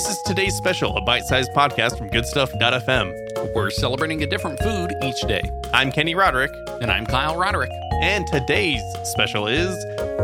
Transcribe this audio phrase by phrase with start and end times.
[0.00, 3.54] This is today's special, a bite sized podcast from goodstuff.fm.
[3.54, 5.42] We're celebrating a different food each day.
[5.74, 7.70] I'm Kenny Roderick, And I'm Kyle Roderick.
[8.00, 9.68] and today's special is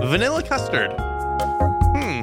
[0.02, 0.92] vanilla custard.
[0.92, 2.22] Hmm,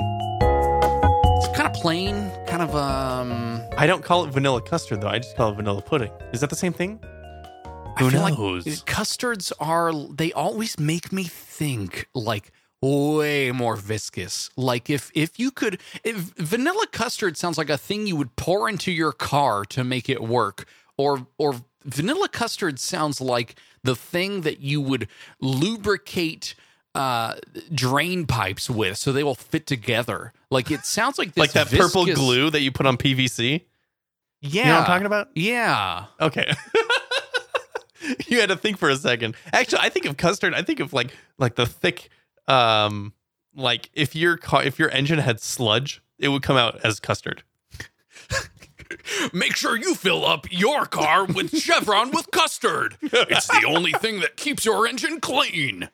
[1.38, 5.20] It's kind of plain, kind of um I don't call it vanilla custard though, I
[5.20, 6.12] just call it vanilla pudding.
[6.34, 7.00] Is that the same thing?
[8.00, 8.66] Who I feel knows?
[8.66, 12.52] like custards are they always make me think like
[12.84, 14.50] way more viscous.
[14.56, 18.70] Like if if you could if vanilla custard sounds like a thing you would pour
[18.70, 20.66] into your car to make it work
[20.98, 25.08] or or vanilla custard sounds like the thing that you would
[25.40, 26.56] lubricate
[26.96, 27.36] uh
[27.74, 30.34] drain pipes with so they will fit together.
[30.50, 33.62] Like it sounds like this like that purple glue that you put on PVC?
[34.42, 34.62] Yeah.
[34.62, 35.30] You know what I'm talking about?
[35.36, 36.06] Yeah.
[36.20, 36.54] Okay.
[38.28, 39.36] you had to think for a second.
[39.54, 40.54] Actually, I think of custard.
[40.54, 42.10] I think of like like the thick,
[42.48, 43.14] um,
[43.56, 47.44] like if your car, if your engine had sludge, it would come out as custard.
[49.34, 52.96] Make sure you fill up your car with Chevron with custard.
[53.02, 55.90] It's the only thing that keeps your engine clean.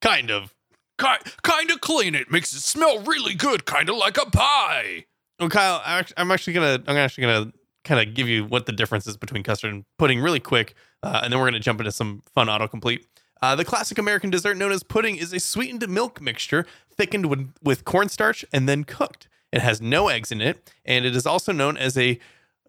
[0.00, 0.54] Kind of.
[0.98, 2.14] Ki- kind of clean.
[2.14, 5.04] It makes it smell really good, kind of like a pie.
[5.38, 5.80] Well, Kyle,
[6.16, 7.52] I'm actually gonna I'm actually gonna
[7.84, 11.20] kind of give you what the difference is between custard and pudding really quick, uh,
[11.22, 13.04] and then we're gonna jump into some fun autocomplete.
[13.40, 17.52] Uh, the classic American dessert known as pudding is a sweetened milk mixture thickened with,
[17.62, 19.28] with cornstarch and then cooked.
[19.52, 22.18] It has no eggs in it, and it is also known as a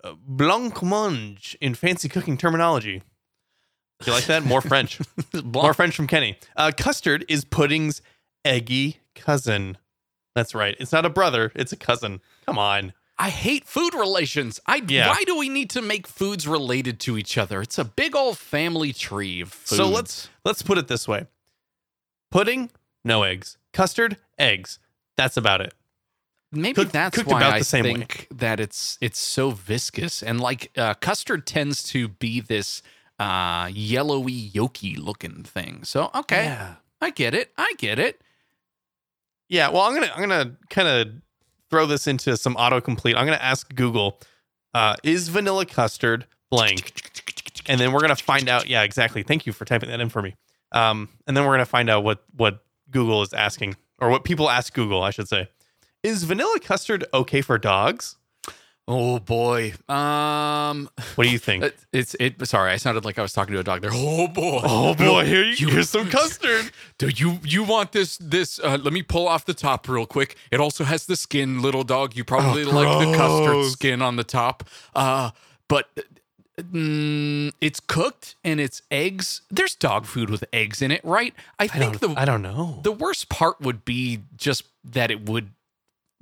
[0.04, 3.02] uh, blancmange in fancy cooking terminology.
[4.02, 4.46] Do you like that?
[4.46, 5.00] More French.
[5.44, 6.38] More French from Kenny.
[6.56, 8.02] Uh, custard is pudding's
[8.46, 9.78] eggy cousin.
[10.36, 10.76] That's right.
[10.80, 12.22] It's not a brother, it's a cousin.
[12.46, 12.94] Come on.
[13.22, 14.62] I hate food relations.
[14.66, 15.10] I Yeah.
[15.10, 17.62] why do we need to make foods related to each other?
[17.62, 19.78] It's a big old family tree of foods.
[19.78, 21.28] So let's let's put it this way.
[22.32, 22.72] Pudding,
[23.04, 23.58] no eggs.
[23.74, 24.80] Custard, eggs.
[25.18, 25.74] That's about it.
[26.52, 27.94] Maybe Cooked- that's cooked why about I same way.
[27.94, 32.82] think that it's it's so viscous and like uh, custard tends to be this
[33.20, 35.84] uh, yellowy, yolky looking thing.
[35.84, 36.76] So okay, Yeah.
[37.02, 37.52] I get it.
[37.58, 38.22] I get it.
[39.50, 41.08] Yeah, well, I'm gonna I'm gonna kind of
[41.70, 43.16] throw this into some autocomplete.
[43.16, 44.20] I'm gonna ask Google,
[44.74, 46.94] uh, is vanilla custard blank?
[47.68, 48.68] And then we're gonna find out.
[48.68, 49.24] Yeah, exactly.
[49.24, 50.36] Thank you for typing that in for me.
[50.72, 54.50] Um, and then we're gonna find out what what Google is asking, or what people
[54.50, 55.50] ask Google, I should say.
[56.04, 58.16] Is vanilla custard okay for dogs?
[58.92, 59.74] Oh boy.
[59.88, 61.64] Um, What do you think?
[61.64, 62.44] it- it's it.
[62.48, 63.92] Sorry, I sounded like I was talking to a dog there.
[63.94, 64.62] Oh boy.
[64.64, 66.72] oh boy, here you, you- here's some custard.
[66.98, 68.60] Do you you want this this?
[68.60, 70.36] Uh, let me pull off the top real quick.
[70.52, 72.16] It also has the skin, little dog.
[72.18, 74.64] You probably Oh, like the custard skin on the top.
[74.96, 75.30] Uh,
[75.68, 75.88] but
[76.60, 79.42] mm, it's cooked and it's eggs.
[79.52, 81.34] There's dog food with eggs in it, right?
[81.60, 82.80] I I think the I don't know.
[82.84, 85.52] the worst part would be just that it would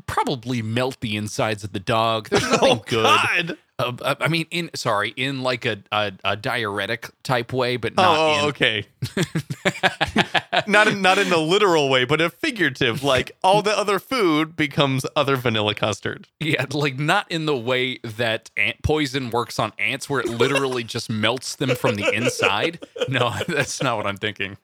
[0.07, 2.29] probably melt the insides of the dog.
[2.31, 3.03] There's nothing oh good.
[3.03, 3.57] God.
[3.79, 7.95] Uh, uh, I mean, in sorry, in like a a, a diuretic type way, but
[7.95, 8.45] not Oh, in.
[8.49, 8.85] okay.
[10.67, 13.03] not in, not in the literal way, but a figurative.
[13.07, 16.27] Like all the other food becomes other vanilla custard.
[16.39, 20.83] Yeah, like not in the way that ant poison works on ants, where it literally
[20.83, 22.79] just melts them from the inside.
[23.07, 24.57] No, that's not what I'm thinking.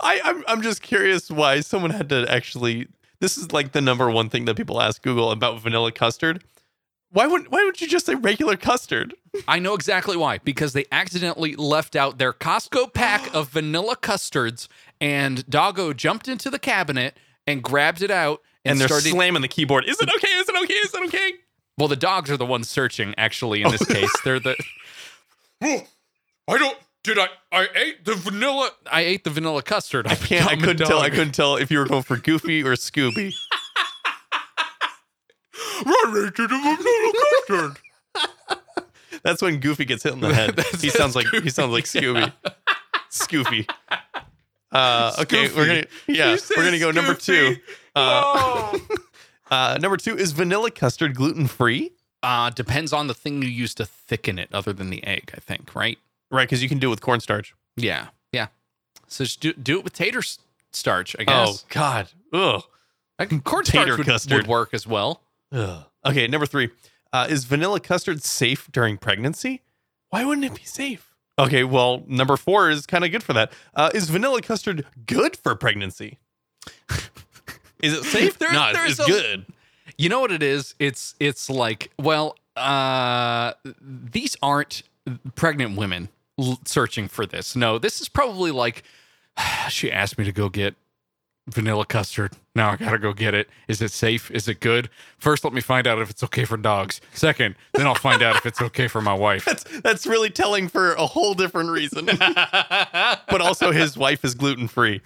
[0.00, 2.88] I, I'm I'm just curious why someone had to actually.
[3.24, 6.44] This is like the number one thing that people ask Google about vanilla custard.
[7.08, 9.14] Why wouldn't Why would you just say regular custard?
[9.48, 10.36] I know exactly why.
[10.36, 14.68] Because they accidentally left out their Costco pack of vanilla custards,
[15.00, 19.12] and Doggo jumped into the cabinet and grabbed it out and, And they're started.
[19.12, 19.86] slamming the keyboard.
[19.86, 20.28] Is it okay?
[20.28, 20.74] Is it okay?
[20.74, 21.32] Is it okay?
[21.78, 23.14] well, the dogs are the ones searching.
[23.16, 24.54] Actually, in this case, they're the.
[25.62, 25.86] I
[26.46, 26.76] don't.
[27.04, 27.28] Did I?
[27.52, 28.70] I ate the vanilla.
[28.90, 30.06] I ate the vanilla custard.
[30.06, 30.46] I can't.
[30.50, 31.00] I couldn't tell.
[31.00, 33.34] I couldn't tell if you were going for Goofy or Scooby.
[35.86, 36.58] Run into the
[37.46, 37.72] vanilla
[38.16, 38.86] custard.
[39.22, 40.58] That's when Goofy gets hit in the head.
[40.80, 42.32] He sounds like he sounds like Scooby.
[43.10, 43.68] Scoofy.
[44.72, 47.56] Uh, okay, we're gonna yeah, we're gonna go number two.
[47.94, 48.76] Uh,
[49.50, 51.92] uh, number two is vanilla custard gluten free,
[52.22, 55.30] Uh, depends on the thing you use to thicken it, other than the egg.
[55.34, 55.98] I think, right?
[56.34, 56.48] Right?
[56.48, 57.54] Because you can do it with cornstarch.
[57.76, 58.48] Yeah, yeah.
[59.08, 60.38] So just do, do it with tater s-
[60.72, 61.64] starch, I guess.
[61.64, 61.66] Oh.
[61.70, 62.62] God, ugh.
[63.18, 64.36] I can cornstarch tater would, custard.
[64.38, 65.22] would work as well.
[65.52, 65.84] ugh.
[66.04, 66.70] Okay, number three
[67.12, 69.62] uh, is vanilla custard safe during pregnancy?
[70.10, 71.14] Why wouldn't it be safe?
[71.38, 73.52] Okay, well, number four is kind of good for that.
[73.74, 76.18] Uh, is vanilla custard good for pregnancy?
[77.82, 78.38] is it safe?
[78.38, 79.46] There- no, it's, there's it's a- good.
[79.96, 80.74] You know what it is?
[80.80, 84.82] It's it's like well, uh, these aren't
[85.36, 86.08] pregnant women
[86.38, 87.54] l- searching for this.
[87.56, 88.82] No, this is probably like
[89.68, 90.74] she asked me to go get
[91.46, 92.32] vanilla custard.
[92.56, 93.50] Now I gotta go get it.
[93.68, 94.30] Is it safe?
[94.30, 94.88] Is it good?
[95.18, 97.00] First, let me find out if it's okay for dogs.
[97.12, 99.44] Second, then I'll find out if it's okay for my wife.
[99.44, 102.06] That's that's really telling for a whole different reason.
[102.18, 105.00] but also, his wife is gluten free.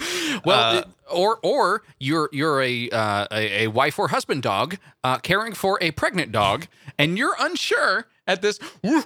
[0.45, 5.19] Well, Uh, or or you're you're a uh, a, a wife or husband dog uh,
[5.19, 6.67] caring for a pregnant dog,
[6.99, 8.61] and you're unsure at this.
[8.85, 9.05] oh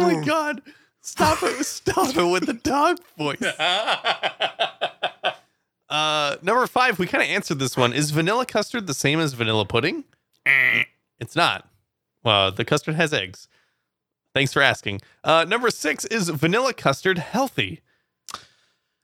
[0.00, 0.62] my god!
[1.02, 1.62] Stop it!
[1.66, 3.42] Stop it with the dog voice.
[5.90, 7.92] Uh, number five, we kind of answered this one.
[7.92, 10.04] Is vanilla custard the same as vanilla pudding?
[11.20, 11.68] It's not.
[12.24, 13.46] Well, the custard has eggs.
[14.34, 15.02] Thanks for asking.
[15.22, 17.82] Uh, number six is vanilla custard healthy.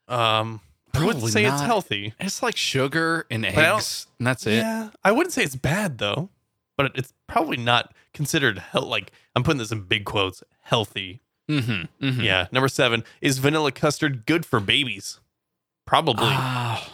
[0.08, 0.62] Um,
[0.94, 2.14] I wouldn't say it's healthy.
[2.18, 4.60] It's like sugar and eggs, and that's it.
[4.60, 6.30] Yeah, I wouldn't say it's bad though,
[6.78, 8.86] but it's probably not considered health.
[8.86, 11.20] Like I'm putting this in big quotes, healthy.
[11.50, 12.06] Mm-hmm.
[12.06, 12.20] mm-hmm.
[12.22, 12.46] Yeah.
[12.52, 15.20] Number seven is vanilla custard good for babies?
[15.86, 16.26] Probably.
[16.28, 16.90] Ah,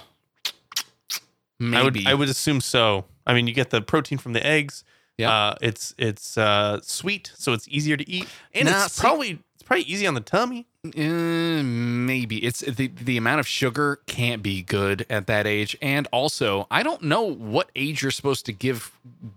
[1.59, 1.77] maybe.
[1.77, 2.07] I would.
[2.09, 3.05] I would assume so.
[3.27, 4.85] I mean, you get the protein from the eggs.
[5.19, 5.31] Yeah.
[5.33, 9.31] Uh, it's it's uh, sweet, so it's easier to eat, and Nah, it's see- probably
[9.55, 10.67] it's probably easy on the tummy.
[10.85, 16.07] Uh, maybe it's the the amount of sugar can't be good at that age, and
[16.13, 18.93] also I don't know what age you're supposed to give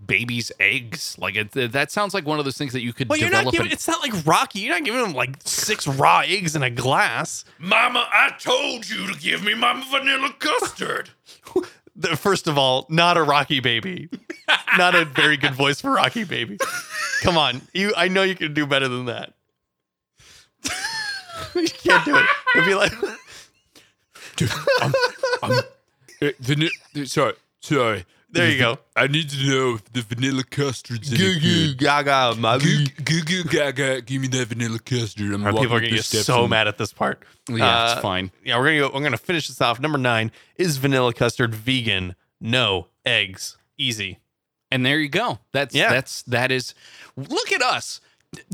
[0.05, 1.15] babies eggs.
[1.17, 3.45] Like it, that sounds like one of those things that you could Well, you're develop.
[3.45, 3.67] not giving.
[3.67, 4.59] an- It's not like Rocky.
[4.59, 7.45] You're not giving them like six raw eggs in a glass.
[7.59, 11.11] Mama, I told you to give me my vanilla custard.
[12.17, 14.09] First of all, not a Rocky baby.
[14.77, 16.57] not a very good voice for Rocky baby.
[17.23, 17.94] Come on, you.
[17.95, 19.33] I know you can do better than that.
[21.63, 22.25] You can't do it.
[22.56, 22.92] It'd be like.
[24.36, 24.51] dude
[24.81, 24.92] Uh,
[26.42, 28.06] vani- sorry, sorry.
[28.30, 28.77] There you go.
[28.95, 31.77] I need to know if the vanilla custard's any Goo goo good.
[31.77, 32.65] gaga, Goo mother.
[33.04, 34.01] goo goo gaga.
[34.01, 35.33] Give me that vanilla custard.
[35.33, 37.24] I'm Our people are up gonna the get steps so and- mad at this part.
[37.50, 38.31] yeah, Uh, it's fine.
[38.44, 38.95] Yeah, we're gonna go.
[38.95, 39.80] I'm gonna finish this off.
[39.80, 42.15] Number nine is vanilla custard vegan.
[42.42, 43.57] No eggs.
[43.77, 44.19] Easy.
[44.69, 45.39] And there you go.
[45.54, 45.89] That's Yeah.
[45.89, 46.74] that's that is.
[47.15, 48.01] Look at us.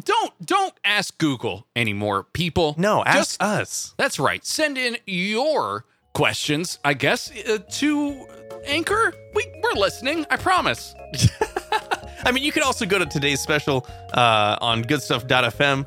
[0.04, 2.76] Don't don't ask Google anymore, people.
[2.78, 3.96] No, ask Just- us.
[3.98, 4.46] That's right.
[4.46, 8.28] Send in your questions, I guess, uh, to
[8.66, 9.14] Anchor.
[9.34, 10.26] We we're listening.
[10.30, 10.94] I promise.
[12.26, 15.86] I mean, you could also go to today's special uh, on goodstuff.fm.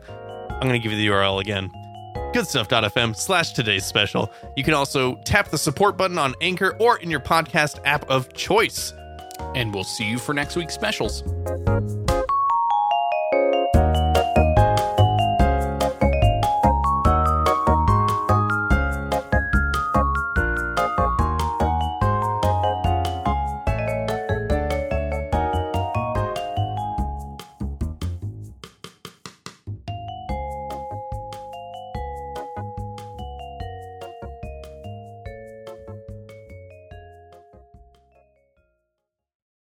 [0.51, 1.71] I'm going to give you the URL again
[2.37, 4.31] goodstuff.fm slash today's special.
[4.57, 8.31] You can also tap the support button on Anchor or in your podcast app of
[8.35, 8.93] choice.
[9.55, 11.23] And we'll see you for next week's specials.